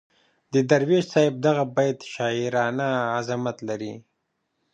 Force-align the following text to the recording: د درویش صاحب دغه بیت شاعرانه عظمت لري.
د 0.53 0.55
درویش 0.69 1.03
صاحب 1.13 1.35
دغه 1.45 1.63
بیت 1.75 1.99
شاعرانه 2.13 2.87
عظمت 3.17 3.57
لري. 3.69 3.93